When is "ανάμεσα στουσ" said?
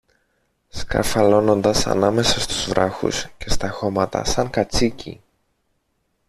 1.87-2.65